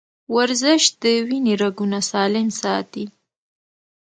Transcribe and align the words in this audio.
ورزش 0.35 0.83
د 1.03 1.03
وینې 1.27 1.53
رګونه 1.63 1.99
سالم 2.11 2.47
ساتي. 2.61 3.05